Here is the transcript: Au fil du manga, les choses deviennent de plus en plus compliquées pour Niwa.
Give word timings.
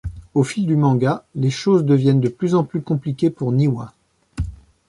Au 0.33 0.41
fil 0.43 0.65
du 0.65 0.75
manga, 0.75 1.23
les 1.35 1.51
choses 1.51 1.85
deviennent 1.85 2.21
de 2.21 2.27
plus 2.27 2.55
en 2.55 2.63
plus 2.63 2.81
compliquées 2.81 3.29
pour 3.29 3.51
Niwa. 3.51 3.93